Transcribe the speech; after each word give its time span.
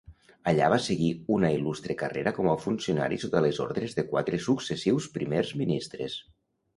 Allà 0.51 0.67
va 0.73 0.77
seguir 0.83 1.09
una 1.35 1.49
il·lustre 1.57 1.95
carrera 1.99 2.33
com 2.37 2.49
a 2.51 2.55
funcionari 2.63 3.19
sota 3.25 3.41
les 3.47 3.59
ordres 3.67 3.93
de 3.99 4.07
quatre 4.15 4.39
successius 4.47 5.09
primers 5.19 5.53
ministres. 5.61 6.17